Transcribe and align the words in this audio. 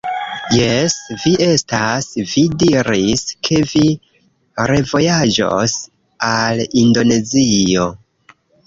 Jes 0.59 0.95
vi 1.25 1.33
estas! 1.47 2.07
Vi 2.31 2.43
diris, 2.65 3.27
ke 3.49 3.61
vi 3.75 3.85
revojaĝos 4.73 5.81
al 6.35 6.67
Indonezio! 6.87 7.91